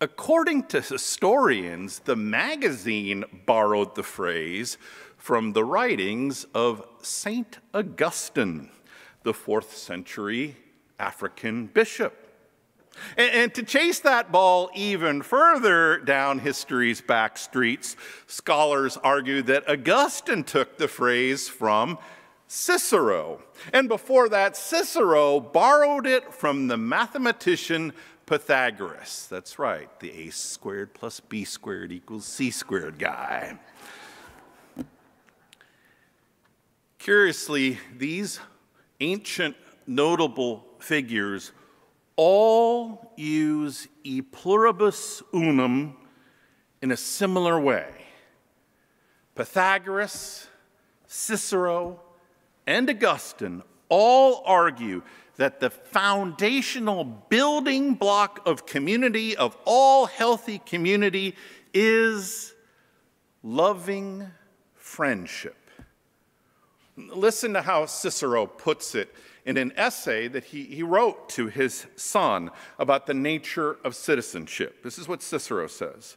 According 0.00 0.64
to 0.64 0.80
historians, 0.80 2.00
the 2.00 2.16
magazine 2.16 3.24
borrowed 3.46 3.94
the 3.94 4.02
phrase 4.02 4.76
from 5.16 5.52
the 5.52 5.64
writings 5.64 6.44
of 6.52 6.84
St. 7.02 7.58
Augustine, 7.72 8.70
the 9.22 9.32
fourth 9.32 9.76
century 9.76 10.56
African 10.98 11.66
bishop. 11.66 12.21
And, 13.16 13.52
to 13.54 13.62
chase 13.62 14.00
that 14.00 14.30
ball 14.30 14.70
even 14.74 15.22
further 15.22 15.98
down 15.98 16.38
history's 16.38 17.00
back 17.00 17.36
streets, 17.36 17.96
scholars 18.26 18.96
argue 19.02 19.42
that 19.42 19.68
Augustine 19.68 20.44
took 20.44 20.78
the 20.78 20.88
phrase 20.88 21.48
from 21.48 21.98
Cicero. 22.46 23.42
And 23.72 23.88
before 23.88 24.28
that, 24.28 24.56
Cicero 24.56 25.40
borrowed 25.40 26.06
it 26.06 26.32
from 26.32 26.68
the 26.68 26.76
mathematician 26.76 27.92
Pythagoras. 28.26 29.26
That's 29.30 29.58
right, 29.58 29.88
the 30.00 30.10
a 30.10 30.30
squared 30.30 30.94
plus 30.94 31.20
b 31.20 31.44
squared 31.44 31.92
equals 31.92 32.26
c 32.26 32.50
squared 32.50 32.98
guy. 32.98 33.58
Curiously, 36.98 37.78
these 37.96 38.38
ancient 39.00 39.56
notable 39.86 40.64
figures 40.78 41.52
all 42.16 43.12
use 43.16 43.88
e 44.04 44.22
pluribus 44.22 45.22
unum 45.32 45.96
in 46.80 46.90
a 46.90 46.96
similar 46.96 47.58
way. 47.60 47.88
Pythagoras, 49.34 50.48
Cicero, 51.06 52.00
and 52.66 52.88
Augustine 52.90 53.62
all 53.88 54.42
argue 54.46 55.02
that 55.36 55.60
the 55.60 55.70
foundational 55.70 57.04
building 57.04 57.94
block 57.94 58.40
of 58.46 58.66
community, 58.66 59.36
of 59.36 59.56
all 59.64 60.06
healthy 60.06 60.58
community, 60.58 61.34
is 61.72 62.54
loving 63.42 64.26
friendship. 64.74 65.61
Listen 66.96 67.54
to 67.54 67.62
how 67.62 67.86
Cicero 67.86 68.46
puts 68.46 68.94
it 68.94 69.14
in 69.44 69.56
an 69.56 69.72
essay 69.76 70.28
that 70.28 70.44
he, 70.44 70.64
he 70.64 70.82
wrote 70.82 71.28
to 71.30 71.46
his 71.48 71.86
son 71.96 72.50
about 72.78 73.06
the 73.06 73.14
nature 73.14 73.78
of 73.84 73.96
citizenship. 73.96 74.82
This 74.82 74.98
is 74.98 75.08
what 75.08 75.22
Cicero 75.22 75.66
says 75.66 76.16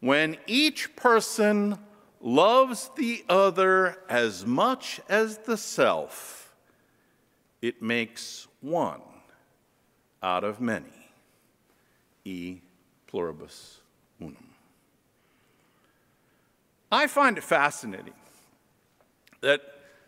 When 0.00 0.36
each 0.46 0.94
person 0.94 1.78
loves 2.20 2.90
the 2.96 3.24
other 3.28 3.98
as 4.08 4.46
much 4.46 5.00
as 5.08 5.38
the 5.38 5.56
self, 5.56 6.54
it 7.60 7.82
makes 7.82 8.46
one 8.60 9.00
out 10.22 10.44
of 10.44 10.60
many. 10.60 10.86
E 12.24 12.60
pluribus 13.06 13.80
unum. 14.20 14.36
I 16.90 17.06
find 17.06 17.36
it 17.36 17.44
fascinating 17.44 18.14
that, 19.42 19.60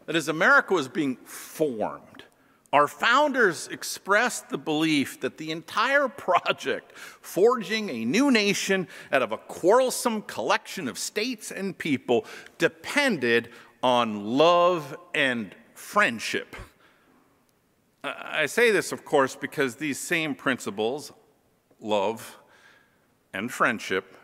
that 0.06 0.16
as 0.16 0.28
America 0.28 0.74
was 0.74 0.88
being 0.88 1.16
formed, 1.24 2.24
our 2.72 2.88
founders 2.88 3.68
expressed 3.68 4.48
the 4.48 4.58
belief 4.58 5.20
that 5.20 5.38
the 5.38 5.50
entire 5.50 6.08
project, 6.08 6.96
forging 6.96 7.88
a 7.90 8.04
new 8.04 8.30
nation 8.30 8.88
out 9.12 9.22
of 9.22 9.32
a 9.32 9.38
quarrelsome 9.38 10.22
collection 10.22 10.88
of 10.88 10.98
states 10.98 11.50
and 11.50 11.78
people, 11.78 12.26
depended 12.58 13.50
on 13.82 14.24
love 14.24 14.96
and 15.14 15.54
friendship. 15.74 16.56
I 18.02 18.46
say 18.46 18.70
this, 18.70 18.92
of 18.92 19.04
course, 19.04 19.36
because 19.36 19.76
these 19.76 19.98
same 19.98 20.34
principles, 20.34 21.12
love 21.80 22.38
and 23.32 23.50
friendship, 23.50 24.16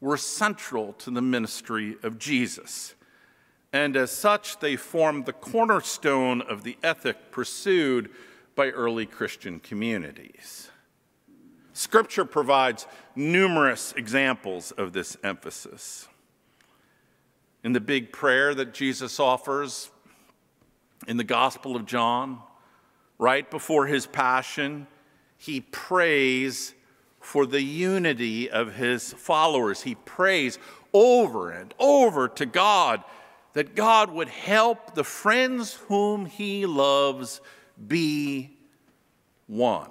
were 0.00 0.16
central 0.16 0.92
to 0.94 1.10
the 1.10 1.22
ministry 1.22 1.96
of 2.02 2.18
Jesus 2.18 2.94
and 3.72 3.96
as 3.96 4.10
such, 4.10 4.60
they 4.60 4.76
form 4.76 5.24
the 5.24 5.32
cornerstone 5.32 6.40
of 6.42 6.62
the 6.62 6.78
ethic 6.82 7.30
pursued 7.30 8.10
by 8.54 8.70
early 8.70 9.06
Christian 9.06 9.60
communities. 9.60 10.70
Scripture 11.74 12.24
provides 12.24 12.86
numerous 13.14 13.92
examples 13.96 14.72
of 14.72 14.92
this 14.92 15.16
emphasis. 15.22 16.08
In 17.62 17.72
the 17.72 17.80
big 17.80 18.10
prayer 18.10 18.54
that 18.54 18.74
Jesus 18.74 19.20
offers 19.20 19.90
in 21.06 21.18
the 21.18 21.24
Gospel 21.24 21.76
of 21.76 21.86
John, 21.86 22.40
right 23.18 23.48
before 23.48 23.86
his 23.86 24.06
passion, 24.06 24.86
he 25.36 25.60
prays 25.60 26.74
for 27.20 27.46
the 27.46 27.62
unity 27.62 28.50
of 28.50 28.74
his 28.74 29.12
followers. 29.12 29.82
He 29.82 29.94
prays 29.94 30.58
over 30.92 31.50
and 31.50 31.74
over 31.78 32.28
to 32.28 32.46
God 32.46 33.04
that 33.58 33.74
God 33.74 34.12
would 34.12 34.28
help 34.28 34.94
the 34.94 35.02
friends 35.02 35.74
whom 35.88 36.26
he 36.26 36.64
loves 36.64 37.40
be 37.88 38.56
one. 39.48 39.90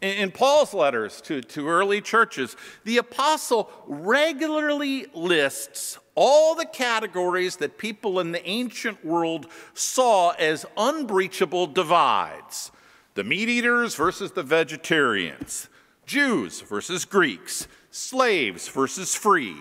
In 0.00 0.30
Paul's 0.30 0.72
letters 0.72 1.20
to, 1.22 1.40
to 1.40 1.68
early 1.68 2.00
churches, 2.00 2.54
the 2.84 2.98
apostle 2.98 3.68
regularly 3.88 5.06
lists 5.12 5.98
all 6.14 6.54
the 6.54 6.66
categories 6.66 7.56
that 7.56 7.78
people 7.78 8.20
in 8.20 8.30
the 8.30 8.48
ancient 8.48 9.04
world 9.04 9.48
saw 9.74 10.30
as 10.38 10.64
unbreachable 10.76 11.66
divides 11.66 12.70
the 13.14 13.24
meat 13.24 13.48
eaters 13.48 13.96
versus 13.96 14.30
the 14.30 14.44
vegetarians, 14.44 15.68
Jews 16.06 16.60
versus 16.60 17.04
Greeks, 17.04 17.66
slaves 17.90 18.68
versus 18.68 19.16
free, 19.16 19.56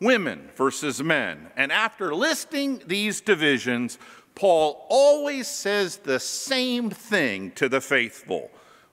women 0.00 0.48
versus 0.56 1.02
men. 1.02 1.50
And 1.56 1.70
after 1.70 2.14
listing 2.14 2.82
these 2.86 3.20
divisions, 3.20 3.98
Paul 4.34 4.86
always 4.88 5.46
says 5.46 5.98
the 5.98 6.20
same 6.20 6.90
thing 6.90 7.52
to 7.52 7.68
the 7.68 7.80
faithful, 7.80 8.50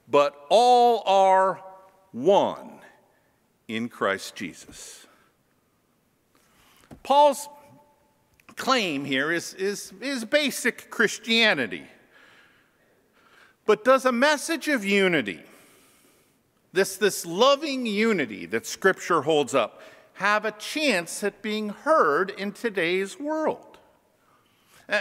but 0.10 0.36
all 0.50 1.04
are 1.06 1.63
one 2.12 2.80
in 3.67 3.89
Christ 3.89 4.36
Jesus. 4.36 5.06
Paul's 7.04 7.48
claim 8.58 9.06
here 9.06 9.32
is, 9.32 9.54
is, 9.54 9.93
is 10.02 10.26
basic 10.26 10.89
Christianity. 10.89 11.86
But 13.65 13.84
does 13.84 14.06
a 14.06 14.12
message 14.12 14.67
of 14.67 14.84
unity, 14.84 15.41
this, 16.74 16.98
this 16.98 17.26
loving 17.26 17.86
unity 17.86 18.46
that 18.48 18.65
Scripture 18.65 19.22
holds 19.22 19.54
up, 19.54 19.82
have 20.17 20.45
a 20.45 20.51
chance 20.51 21.23
at 21.23 21.41
being 21.41 21.69
heard 21.69 22.32
in 22.32 22.51
today's 22.51 23.19
world. 23.19 23.77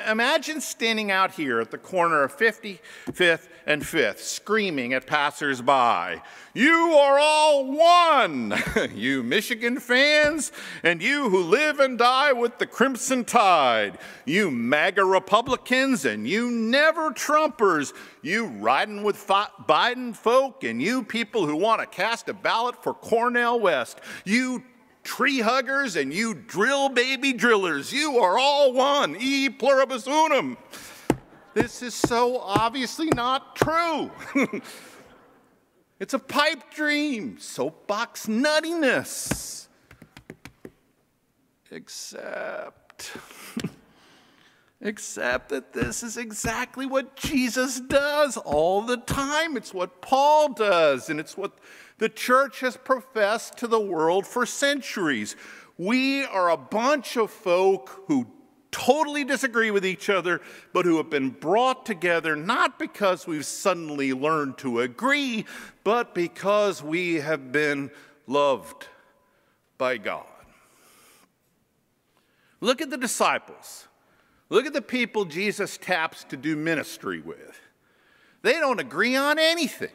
Imagine 0.08 0.60
standing 0.60 1.12
out 1.12 1.34
here 1.34 1.60
at 1.60 1.70
the 1.70 1.78
corner 1.78 2.24
of 2.24 2.36
55th 2.36 3.46
and 3.66 3.82
5th, 3.82 4.18
screaming 4.18 4.92
at 4.92 5.06
passersby, 5.06 6.20
You 6.54 6.98
are 7.00 7.18
all 7.20 7.72
one! 7.72 8.52
you 8.96 9.22
Michigan 9.22 9.78
fans, 9.78 10.50
and 10.82 11.00
you 11.00 11.30
who 11.30 11.40
live 11.40 11.78
and 11.78 11.96
die 11.96 12.32
with 12.32 12.58
the 12.58 12.66
Crimson 12.66 13.24
Tide, 13.24 13.96
you 14.24 14.50
MAGA 14.50 15.04
Republicans, 15.04 16.04
and 16.04 16.26
you 16.26 16.50
never 16.50 17.12
Trumpers, 17.12 17.92
you 18.22 18.46
riding 18.46 19.04
with 19.04 19.24
Biden 19.24 20.16
folk, 20.16 20.64
and 20.64 20.82
you 20.82 21.04
people 21.04 21.46
who 21.46 21.54
want 21.54 21.80
to 21.80 21.86
cast 21.86 22.28
a 22.28 22.34
ballot 22.34 22.82
for 22.82 22.92
Cornel 22.92 23.60
West, 23.60 24.00
you 24.24 24.64
tree 25.06 25.38
huggers 25.38 25.94
and 25.94 26.12
you 26.12 26.34
drill 26.34 26.88
baby 26.88 27.32
drillers, 27.32 27.92
you 27.92 28.18
are 28.18 28.38
all 28.38 28.72
one, 28.72 29.16
e 29.18 29.48
pluribus 29.48 30.06
unum. 30.06 30.58
This 31.54 31.80
is 31.80 31.94
so 31.94 32.38
obviously 32.38 33.06
not 33.06 33.56
true. 33.56 34.10
it's 36.00 36.12
a 36.12 36.18
pipe 36.18 36.70
dream, 36.74 37.38
soapbox 37.38 38.26
nuttiness. 38.26 39.68
Except, 41.70 43.16
except 44.80 45.48
that 45.50 45.72
this 45.72 46.02
is 46.02 46.16
exactly 46.16 46.84
what 46.84 47.16
Jesus 47.16 47.80
does 47.80 48.36
all 48.36 48.82
the 48.82 48.96
time. 48.98 49.56
It's 49.56 49.72
what 49.72 50.02
Paul 50.02 50.52
does, 50.52 51.08
and 51.08 51.20
it's 51.20 51.36
what 51.36 51.58
the 51.98 52.08
church 52.08 52.60
has 52.60 52.76
professed 52.76 53.58
to 53.58 53.66
the 53.66 53.80
world 53.80 54.26
for 54.26 54.44
centuries. 54.46 55.36
We 55.78 56.24
are 56.24 56.50
a 56.50 56.56
bunch 56.56 57.16
of 57.16 57.30
folk 57.30 58.04
who 58.06 58.26
totally 58.70 59.24
disagree 59.24 59.70
with 59.70 59.86
each 59.86 60.10
other, 60.10 60.40
but 60.74 60.84
who 60.84 60.98
have 60.98 61.08
been 61.08 61.30
brought 61.30 61.86
together 61.86 62.36
not 62.36 62.78
because 62.78 63.26
we've 63.26 63.46
suddenly 63.46 64.12
learned 64.12 64.58
to 64.58 64.80
agree, 64.80 65.46
but 65.84 66.14
because 66.14 66.82
we 66.82 67.14
have 67.14 67.52
been 67.52 67.90
loved 68.26 68.88
by 69.78 69.96
God. 69.96 70.26
Look 72.60 72.82
at 72.82 72.90
the 72.90 72.98
disciples. 72.98 73.88
Look 74.48 74.66
at 74.66 74.72
the 74.72 74.82
people 74.82 75.24
Jesus 75.24 75.78
taps 75.78 76.24
to 76.24 76.36
do 76.36 76.56
ministry 76.56 77.20
with. 77.20 77.60
They 78.42 78.54
don't 78.54 78.80
agree 78.80 79.16
on 79.16 79.38
anything. 79.38 79.90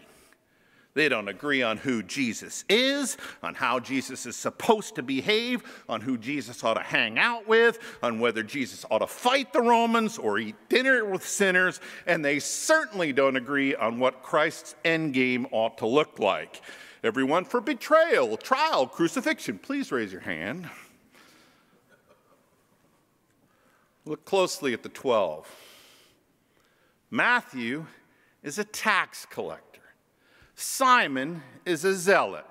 They 0.93 1.07
don't 1.07 1.29
agree 1.29 1.63
on 1.63 1.77
who 1.77 2.03
Jesus 2.03 2.65
is, 2.67 3.15
on 3.41 3.55
how 3.55 3.79
Jesus 3.79 4.25
is 4.25 4.35
supposed 4.35 4.95
to 4.95 5.03
behave, 5.03 5.63
on 5.87 6.01
who 6.01 6.17
Jesus 6.17 6.63
ought 6.65 6.73
to 6.73 6.81
hang 6.81 7.17
out 7.17 7.47
with, 7.47 7.79
on 8.03 8.19
whether 8.19 8.43
Jesus 8.43 8.85
ought 8.91 8.99
to 8.99 9.07
fight 9.07 9.53
the 9.53 9.61
Romans 9.61 10.17
or 10.17 10.37
eat 10.37 10.55
dinner 10.67 11.05
with 11.05 11.25
sinners, 11.25 11.79
and 12.05 12.25
they 12.25 12.39
certainly 12.39 13.13
don't 13.13 13.37
agree 13.37 13.73
on 13.73 13.99
what 13.99 14.21
Christ's 14.21 14.75
end 14.83 15.13
game 15.13 15.47
ought 15.51 15.77
to 15.77 15.87
look 15.87 16.19
like. 16.19 16.61
Everyone 17.03 17.45
for 17.45 17.61
betrayal, 17.61 18.35
trial, 18.35 18.85
crucifixion, 18.85 19.59
please 19.59 19.91
raise 19.93 20.11
your 20.11 20.21
hand. 20.21 20.69
Look 24.05 24.25
closely 24.25 24.73
at 24.73 24.83
the 24.83 24.89
12. 24.89 25.47
Matthew 27.09 27.85
is 28.43 28.57
a 28.57 28.63
tax 28.63 29.25
collector. 29.29 29.70
Simon 30.61 31.41
is 31.65 31.83
a 31.83 31.95
zealot, 31.95 32.45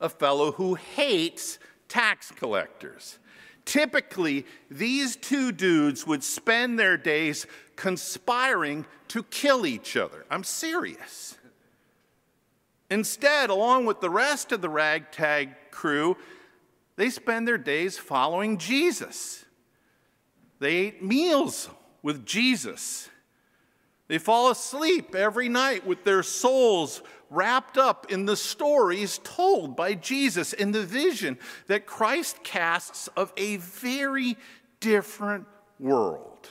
a 0.00 0.08
fellow 0.08 0.52
who 0.52 0.74
hates 0.74 1.58
tax 1.88 2.32
collectors. 2.32 3.18
Typically, 3.64 4.44
these 4.70 5.16
two 5.16 5.52
dudes 5.52 6.06
would 6.06 6.24
spend 6.24 6.78
their 6.78 6.96
days 6.96 7.46
conspiring 7.76 8.84
to 9.08 9.22
kill 9.22 9.66
each 9.66 9.96
other. 9.96 10.26
I'm 10.30 10.44
serious. 10.44 11.38
Instead, 12.90 13.50
along 13.50 13.86
with 13.86 14.00
the 14.00 14.10
rest 14.10 14.52
of 14.52 14.60
the 14.60 14.68
ragtag 14.68 15.70
crew, 15.70 16.16
they 16.96 17.08
spend 17.08 17.46
their 17.46 17.58
days 17.58 17.96
following 17.96 18.58
Jesus. 18.58 19.44
They 20.58 20.76
ate 20.76 21.02
meals 21.02 21.70
with 22.02 22.26
Jesus. 22.26 23.08
They 24.06 24.18
fall 24.18 24.50
asleep 24.50 25.14
every 25.14 25.48
night 25.48 25.86
with 25.86 26.04
their 26.04 26.22
souls 26.22 27.00
wrapped 27.34 27.76
up 27.76 28.10
in 28.10 28.26
the 28.26 28.36
stories 28.36 29.18
told 29.24 29.76
by 29.76 29.94
Jesus 29.94 30.52
in 30.52 30.72
the 30.72 30.84
vision 30.84 31.38
that 31.66 31.86
Christ 31.86 32.42
casts 32.42 33.08
of 33.16 33.32
a 33.36 33.56
very 33.56 34.36
different 34.80 35.46
world. 35.78 36.48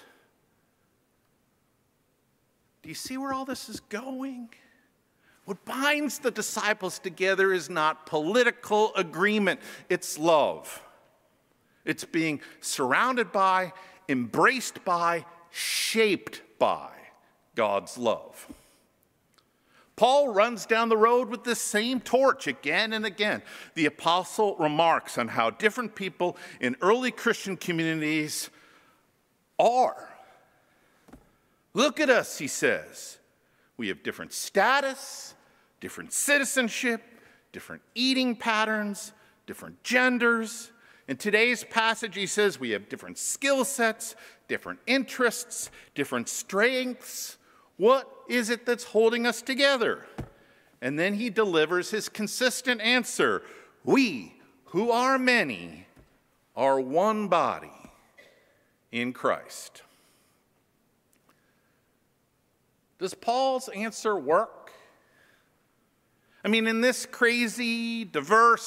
Do 2.82 2.90
you 2.90 2.96
see 2.96 3.18
where 3.18 3.34
all 3.34 3.46
this 3.46 3.70
is 3.70 3.80
going? 3.80 4.50
What 5.46 5.64
binds 5.66 6.20
the 6.20 6.32
disciples 6.32 7.00
together 7.00 7.52
is 7.54 7.70
not 7.70 8.06
political 8.06 8.94
agreement, 8.96 9.60
it's 9.90 10.18
love. 10.18 10.82
It's 11.86 12.06
being 12.06 12.40
surrounded 12.62 13.32
by, 13.32 13.74
embraced 14.08 14.86
by, 14.86 15.26
shaped 15.50 16.42
by 16.60 16.92
God's 17.56 17.98
love. 17.98 18.48
Paul 20.04 20.34
runs 20.34 20.66
down 20.66 20.90
the 20.90 20.98
road 20.98 21.30
with 21.30 21.46
the 21.46 21.56
same 21.56 22.02
torch 22.02 22.46
again 22.46 22.92
and 22.92 23.06
again. 23.06 23.42
The 23.76 23.86
apostle 23.86 24.58
remarks 24.58 25.18
on 25.18 25.30
how 25.30 25.52
different 25.52 25.96
people 25.96 26.36
in 26.60 26.76
early 26.82 27.10
Christian 27.10 27.56
communities 27.56 28.50
are. 29.58 30.10
Look 31.74 32.02
at 32.02 32.10
us, 32.10 32.38
he 32.38 32.48
says. 32.48 33.18
We 33.78 33.88
have 33.88 34.04
different 34.04 34.34
status, 34.34 35.36
different 35.80 36.12
citizenship, 36.12 37.02
different 37.54 37.82
eating 37.96 38.36
patterns, 38.36 39.14
different 39.48 39.82
genders. 39.84 40.74
In 41.08 41.16
today's 41.16 41.64
passage, 41.64 42.16
he 42.16 42.28
says 42.28 42.60
we 42.60 42.72
have 42.72 42.90
different 42.90 43.18
skill 43.18 43.64
sets, 43.64 44.18
different 44.50 44.82
interests, 44.86 45.72
different 45.96 46.28
strengths. 46.28 47.38
What 47.78 48.13
is 48.28 48.50
it 48.50 48.66
that's 48.66 48.84
holding 48.86 49.26
us 49.26 49.42
together? 49.42 50.06
And 50.82 51.00
then 51.00 51.14
he 51.14 51.30
delivers 51.30 51.92
his 51.92 52.10
consistent 52.10 52.82
answer 52.82 53.44
We, 53.84 54.36
who 54.66 54.92
are 54.92 55.18
many, 55.18 55.88
are 56.56 56.80
one 56.80 57.28
body 57.28 57.72
in 58.92 59.14
Christ. 59.14 59.82
Does 63.00 63.14
Paul's 63.14 63.70
answer 63.70 64.16
work? 64.16 64.72
I 66.46 66.48
mean, 66.48 66.68
in 66.68 66.82
this 66.82 67.06
crazy, 67.06 68.06
diverse, 68.06 68.64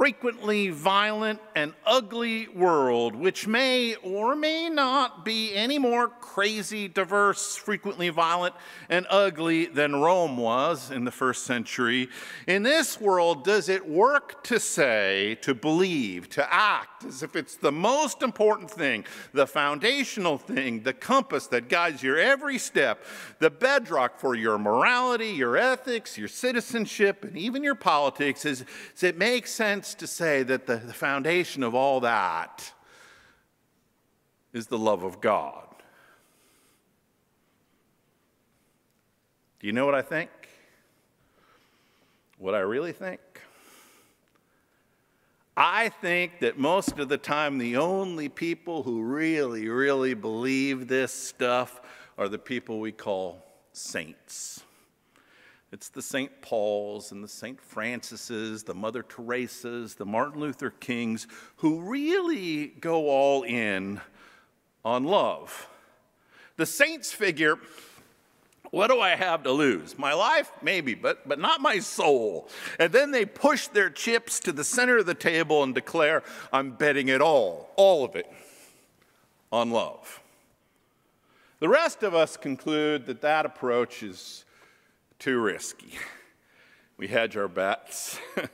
frequently 0.00 0.70
violent 0.70 1.38
and 1.54 1.74
ugly 1.84 2.48
world, 2.54 3.14
which 3.14 3.46
may 3.46 3.94
or 3.96 4.34
may 4.34 4.66
not 4.66 5.26
be 5.26 5.54
any 5.54 5.78
more 5.78 6.08
crazy, 6.08 6.88
diverse, 6.88 7.54
frequently 7.54 8.08
violent, 8.08 8.54
and 8.88 9.04
ugly 9.10 9.66
than 9.66 9.94
Rome 9.94 10.38
was 10.38 10.90
in 10.90 11.04
the 11.04 11.10
first 11.10 11.44
century, 11.44 12.08
in 12.46 12.62
this 12.62 12.98
world, 12.98 13.44
does 13.44 13.68
it 13.68 13.86
work 13.86 14.42
to 14.44 14.58
say, 14.58 15.36
to 15.42 15.54
believe, 15.54 16.30
to 16.30 16.50
act 16.50 17.04
as 17.04 17.22
if 17.22 17.36
it's 17.36 17.56
the 17.56 17.72
most 17.72 18.22
important 18.22 18.70
thing, 18.70 19.04
the 19.34 19.46
foundational 19.46 20.38
thing, 20.38 20.82
the 20.82 20.94
compass 20.94 21.46
that 21.48 21.68
guides 21.68 22.02
your 22.02 22.18
every 22.18 22.56
step, 22.56 23.04
the 23.38 23.50
bedrock 23.50 24.18
for 24.18 24.34
your 24.34 24.56
morality, 24.56 25.28
your 25.28 25.58
ethics, 25.58 26.16
your 26.16 26.28
citizenship, 26.28 27.22
and 27.22 27.36
even 27.36 27.62
your 27.62 27.74
politics? 27.74 28.46
Is, 28.46 28.64
does 28.94 29.02
it 29.02 29.18
make 29.18 29.46
sense? 29.46 29.89
Sense 29.90 29.94
to 30.00 30.06
say 30.06 30.42
that 30.44 30.66
the, 30.66 30.76
the 30.76 30.92
foundation 30.92 31.62
of 31.62 31.74
all 31.74 32.00
that 32.00 32.72
is 34.52 34.66
the 34.66 34.78
love 34.78 35.02
of 35.02 35.20
God. 35.20 35.66
Do 39.58 39.66
you 39.66 39.72
know 39.72 39.86
what 39.86 39.94
I 39.94 40.02
think? 40.02 40.30
What 42.38 42.54
I 42.54 42.60
really 42.60 42.92
think? 42.92 43.20
I 45.56 45.88
think 45.88 46.40
that 46.40 46.58
most 46.58 46.98
of 46.98 47.08
the 47.08 47.18
time, 47.18 47.58
the 47.58 47.76
only 47.76 48.28
people 48.28 48.82
who 48.82 49.02
really, 49.02 49.68
really 49.68 50.14
believe 50.14 50.88
this 50.88 51.12
stuff 51.12 51.80
are 52.16 52.28
the 52.28 52.38
people 52.38 52.80
we 52.80 52.92
call 52.92 53.44
saints. 53.72 54.62
It's 55.72 55.88
the 55.88 56.02
St. 56.02 56.42
Paul's 56.42 57.12
and 57.12 57.22
the 57.22 57.28
St. 57.28 57.60
Francis's, 57.60 58.64
the 58.64 58.74
Mother 58.74 59.04
Teresa's, 59.04 59.94
the 59.94 60.04
Martin 60.04 60.40
Luther 60.40 60.70
Kings, 60.70 61.28
who 61.56 61.80
really 61.80 62.68
go 62.68 63.08
all 63.08 63.44
in 63.44 64.00
on 64.84 65.04
love. 65.04 65.68
The 66.56 66.66
saints 66.66 67.12
figure, 67.12 67.56
what 68.72 68.88
do 68.88 69.00
I 69.00 69.10
have 69.10 69.44
to 69.44 69.52
lose? 69.52 69.96
My 69.96 70.12
life? 70.12 70.50
Maybe, 70.60 70.94
but, 70.94 71.28
but 71.28 71.38
not 71.38 71.60
my 71.60 71.78
soul. 71.78 72.48
And 72.80 72.92
then 72.92 73.12
they 73.12 73.24
push 73.24 73.68
their 73.68 73.90
chips 73.90 74.40
to 74.40 74.52
the 74.52 74.64
center 74.64 74.98
of 74.98 75.06
the 75.06 75.14
table 75.14 75.62
and 75.62 75.72
declare, 75.72 76.24
I'm 76.52 76.72
betting 76.72 77.08
it 77.08 77.20
all, 77.20 77.70
all 77.76 78.04
of 78.04 78.16
it, 78.16 78.30
on 79.52 79.70
love. 79.70 80.20
The 81.60 81.68
rest 81.68 82.02
of 82.02 82.14
us 82.14 82.36
conclude 82.36 83.06
that 83.06 83.20
that 83.20 83.46
approach 83.46 84.02
is 84.02 84.44
too 85.20 85.38
risky. 85.38 85.92
We 86.96 87.06
hedge 87.06 87.36
our 87.36 87.46
bets. 87.46 88.18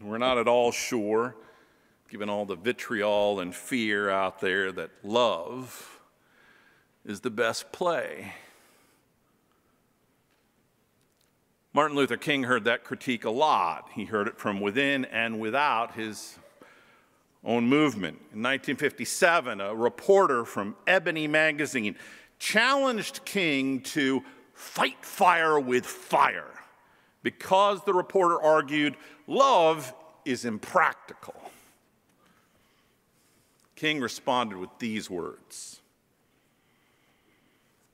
We're 0.00 0.16
not 0.16 0.38
at 0.38 0.48
all 0.48 0.72
sure, 0.72 1.36
given 2.10 2.30
all 2.30 2.46
the 2.46 2.56
vitriol 2.56 3.40
and 3.40 3.54
fear 3.54 4.08
out 4.08 4.40
there, 4.40 4.72
that 4.72 4.90
love 5.04 6.00
is 7.04 7.20
the 7.20 7.30
best 7.30 7.70
play. 7.72 8.32
Martin 11.74 11.96
Luther 11.96 12.16
King 12.16 12.44
heard 12.44 12.64
that 12.64 12.82
critique 12.82 13.24
a 13.24 13.30
lot. 13.30 13.90
He 13.94 14.06
heard 14.06 14.28
it 14.28 14.38
from 14.38 14.60
within 14.60 15.04
and 15.04 15.38
without 15.38 15.94
his 15.94 16.38
own 17.44 17.68
movement. 17.68 18.16
In 18.32 18.42
1957, 18.42 19.60
a 19.60 19.74
reporter 19.74 20.46
from 20.46 20.74
Ebony 20.86 21.28
magazine 21.28 21.96
challenged 22.38 23.26
King 23.26 23.82
to 23.82 24.24
fight 24.60 25.04
fire 25.04 25.58
with 25.58 25.86
fire 25.86 26.52
because 27.22 27.82
the 27.84 27.94
reporter 27.94 28.40
argued 28.40 28.94
love 29.26 29.94
is 30.26 30.44
impractical. 30.44 31.34
King 33.74 34.00
responded 34.00 34.58
with 34.58 34.70
these 34.78 35.08
words 35.08 35.80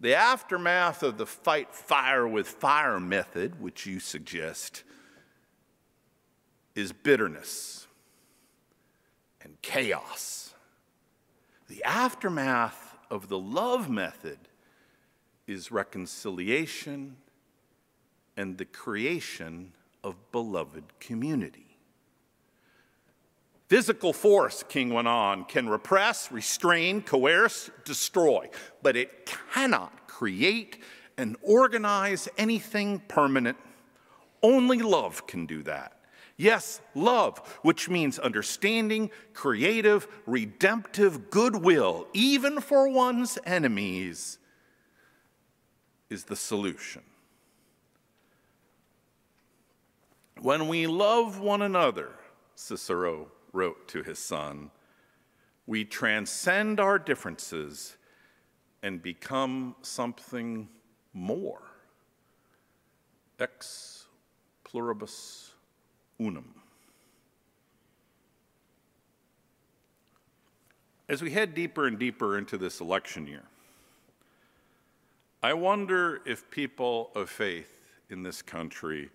The 0.00 0.14
aftermath 0.14 1.04
of 1.04 1.18
the 1.18 1.26
fight 1.26 1.72
fire 1.72 2.26
with 2.26 2.48
fire 2.48 2.98
method, 2.98 3.60
which 3.60 3.86
you 3.86 4.00
suggest, 4.00 4.82
is 6.74 6.92
bitterness 6.92 7.86
and 9.40 9.56
chaos. 9.62 10.52
The 11.68 11.84
aftermath 11.84 12.96
of 13.08 13.28
the 13.28 13.38
love 13.38 13.88
method 13.88 14.38
is 15.46 15.70
reconciliation 15.70 17.16
and 18.36 18.58
the 18.58 18.64
creation 18.64 19.72
of 20.02 20.14
beloved 20.32 20.84
community. 21.00 21.78
Physical 23.68 24.12
force, 24.12 24.62
King 24.68 24.90
went 24.90 25.08
on, 25.08 25.44
can 25.44 25.68
repress, 25.68 26.30
restrain, 26.30 27.02
coerce, 27.02 27.70
destroy, 27.84 28.48
but 28.82 28.96
it 28.96 29.26
cannot 29.52 30.06
create 30.06 30.78
and 31.18 31.36
organize 31.42 32.28
anything 32.38 33.00
permanent. 33.08 33.56
Only 34.42 34.78
love 34.78 35.26
can 35.26 35.46
do 35.46 35.62
that. 35.64 35.92
Yes, 36.36 36.80
love, 36.94 37.38
which 37.62 37.88
means 37.88 38.18
understanding, 38.18 39.10
creative, 39.32 40.06
redemptive 40.26 41.30
goodwill, 41.30 42.06
even 42.12 42.60
for 42.60 42.88
one's 42.88 43.38
enemies 43.44 44.38
is 46.10 46.24
the 46.24 46.36
solution. 46.36 47.02
When 50.40 50.68
we 50.68 50.86
love 50.86 51.40
one 51.40 51.62
another, 51.62 52.10
Cicero 52.54 53.28
wrote 53.52 53.88
to 53.88 54.02
his 54.02 54.18
son, 54.18 54.70
we 55.66 55.84
transcend 55.84 56.78
our 56.78 56.98
differences 56.98 57.96
and 58.82 59.02
become 59.02 59.74
something 59.82 60.68
more. 61.12 61.62
ex 63.40 64.06
pluribus 64.64 65.52
unum. 66.20 66.54
As 71.08 71.22
we 71.22 71.30
head 71.30 71.54
deeper 71.54 71.86
and 71.86 71.98
deeper 71.98 72.36
into 72.36 72.58
this 72.58 72.80
election 72.80 73.26
year, 73.26 73.44
I 75.46 75.54
wonder 75.54 76.22
if 76.26 76.50
people 76.50 77.12
of 77.14 77.30
faith 77.30 78.00
in 78.10 78.24
this 78.24 78.42
country 78.42 79.10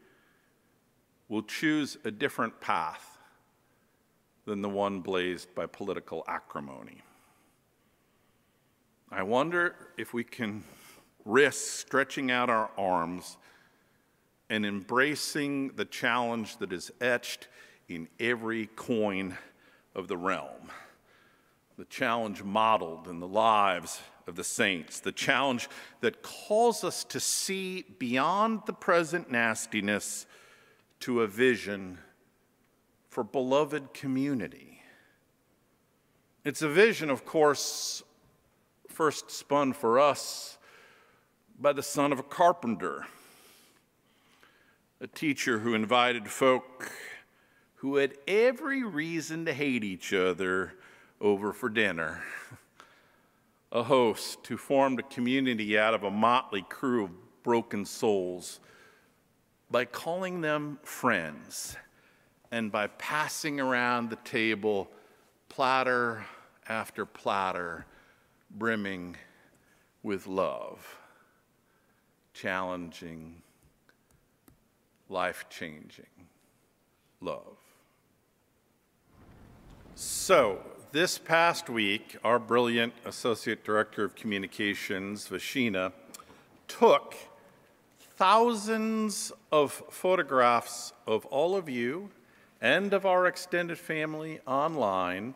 will 1.28 1.44
choose 1.44 1.98
a 2.06 2.10
different 2.10 2.62
path 2.62 3.18
than 4.46 4.62
the 4.62 4.70
one 4.70 5.02
blazed 5.02 5.54
by 5.54 5.66
political 5.66 6.24
acrimony. 6.30 7.02
I 9.12 9.24
wonder 9.24 9.76
if 9.98 10.14
we 10.14 10.24
can 10.24 10.64
risk 11.26 11.80
stretching 11.80 12.32
out 12.32 12.50
our 12.50 12.72
arms 12.78 13.36
and 14.50 14.66
embracing 14.66 15.76
the 15.76 15.84
challenge 15.84 16.60
that 16.60 16.72
is 16.72 16.92
etched 17.02 17.50
in 17.90 18.08
every 18.22 18.68
coin 18.68 19.38
of 19.94 20.08
the 20.08 20.16
realm 20.16 20.72
the 21.78 21.86
challenge 21.86 22.44
modeled 22.44 23.08
in 23.08 23.20
the 23.20 23.28
lives 23.28 24.00
of 24.28 24.36
the 24.36 24.44
saints, 24.44 25.00
the 25.00 25.12
challenge 25.12 25.70
that 26.02 26.22
calls 26.22 26.84
us 26.84 27.04
to 27.06 27.20
see 27.20 27.84
beyond 28.00 28.62
the 28.66 28.74
present 28.74 29.32
nastiness 29.32 30.26
to 31.02 31.22
a 31.22 31.28
vision 31.28 31.98
for 33.10 33.24
beloved 33.24 33.94
community. 33.94 34.82
It's 36.44 36.62
a 36.62 36.70
vision, 36.70 37.10
of 37.10 37.26
course, 37.26 38.04
first 38.88 39.30
spun 39.32 39.74
for 39.74 40.00
us 40.00 40.58
by 41.60 41.74
the 41.74 41.84
son 41.84 42.12
of 42.12 42.20
a 42.20 42.24
carpenter, 42.24 43.06
a 45.00 45.08
teacher 45.08 45.60
who 45.60 45.74
invited 45.74 46.28
folk 46.28 46.92
who 47.82 47.96
had 47.96 48.14
every 48.28 48.84
reason 48.84 49.46
to 49.46 49.54
hate 49.54 49.84
each 49.84 50.14
other 50.14 50.74
over 51.20 51.52
for 51.52 51.68
dinner. 51.68 52.24
A 53.72 53.84
host 53.84 54.46
who 54.48 54.58
formed 54.58 55.00
a 55.00 55.04
community 55.04 55.80
out 55.80 55.94
of 55.94 56.04
a 56.04 56.12
motley 56.12 56.64
crew 56.64 57.06
of 57.06 57.12
broken 57.44 57.86
souls 57.86 58.60
by 59.70 59.86
calling 59.86 60.42
them 60.42 60.78
friends 60.84 61.78
and 62.52 62.72
by 62.72 62.88
passing 62.88 63.60
around 63.60 64.10
the 64.10 64.18
table 64.18 64.92
platter 65.48 66.26
after 66.68 67.06
platter 67.06 67.86
brimming 68.50 69.16
with 70.04 70.28
love, 70.28 71.00
challenging, 72.34 73.42
life 75.08 75.46
changing 75.50 76.06
love. 77.22 77.58
So, 79.96 80.60
this 80.92 81.18
past 81.18 81.70
week, 81.70 82.18
our 82.22 82.38
brilliant 82.38 82.94
Associate 83.06 83.64
Director 83.64 84.04
of 84.04 84.14
Communications, 84.14 85.26
Vashina, 85.30 85.94
took 86.68 87.16
thousands 88.18 89.32
of 89.54 89.72
photographs 89.90 90.92
of 91.08 91.26
all 91.28 91.56
of 91.56 91.70
you 91.70 92.10
and 92.60 92.94
of 92.94 93.06
our 93.06 93.26
extended 93.26 93.78
family 93.78 94.42
online 94.46 95.34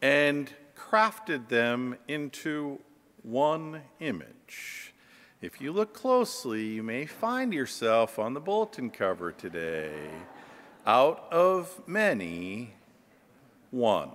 and 0.00 0.52
crafted 0.76 1.48
them 1.48 1.96
into 2.06 2.78
one 3.24 3.80
image. 3.98 4.94
If 5.40 5.60
you 5.60 5.72
look 5.72 5.92
closely, 5.92 6.66
you 6.66 6.84
may 6.84 7.04
find 7.06 7.52
yourself 7.52 8.18
on 8.20 8.32
the 8.32 8.40
bulletin 8.40 8.90
cover 8.90 9.32
today. 9.32 9.92
Out 10.86 11.26
of 11.32 11.82
many, 11.88 12.74
one. 13.72 14.10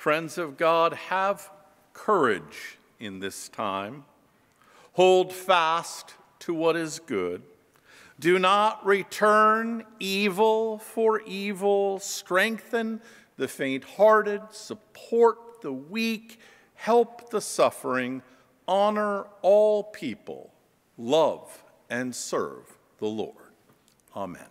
Friends 0.00 0.38
of 0.38 0.56
God, 0.56 0.94
have 0.94 1.50
courage 1.92 2.78
in 2.98 3.18
this 3.18 3.50
time. 3.50 4.04
Hold 4.94 5.30
fast 5.30 6.14
to 6.38 6.54
what 6.54 6.74
is 6.74 7.00
good. 7.00 7.42
Do 8.18 8.38
not 8.38 8.86
return 8.86 9.84
evil 9.98 10.78
for 10.78 11.20
evil. 11.26 11.98
Strengthen 11.98 13.02
the 13.36 13.46
faint 13.46 13.84
hearted. 13.84 14.40
Support 14.52 15.60
the 15.60 15.74
weak. 15.74 16.40
Help 16.76 17.28
the 17.28 17.42
suffering. 17.42 18.22
Honor 18.66 19.26
all 19.42 19.82
people. 19.82 20.50
Love 20.96 21.62
and 21.90 22.16
serve 22.16 22.78
the 23.00 23.06
Lord. 23.06 23.52
Amen. 24.16 24.48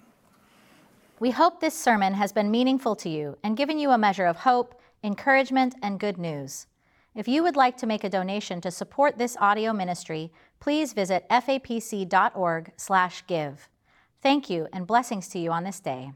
We 1.19 1.31
hope 1.31 1.59
this 1.59 1.73
sermon 1.73 2.13
has 2.13 2.31
been 2.31 2.51
meaningful 2.51 2.95
to 2.97 3.09
you 3.09 3.35
and 3.43 3.57
given 3.57 3.79
you 3.79 3.89
a 3.89 3.97
measure 3.97 4.27
of 4.27 4.37
hope 4.37 4.78
encouragement, 5.03 5.75
and 5.81 5.99
good 5.99 6.17
news. 6.17 6.67
If 7.15 7.27
you 7.27 7.43
would 7.43 7.55
like 7.55 7.77
to 7.77 7.87
make 7.87 8.03
a 8.03 8.09
donation 8.09 8.61
to 8.61 8.71
support 8.71 9.17
this 9.17 9.35
audio 9.37 9.73
ministry, 9.73 10.31
please 10.59 10.93
visit 10.93 11.27
fapc.org/give. 11.29 12.09
Thank 14.21 14.49
you 14.49 14.67
and 14.73 14.85
blessings 14.87 15.27
to 15.29 15.39
you 15.39 15.51
on 15.51 15.63
this 15.63 15.79
day. 15.79 16.11